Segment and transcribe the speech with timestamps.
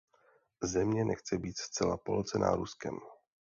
[0.63, 2.99] Země nechce být zcela pohlcena Ruskem.